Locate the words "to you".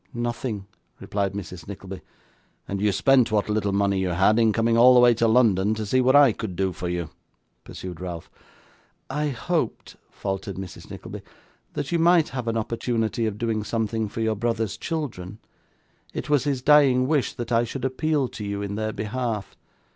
18.29-18.63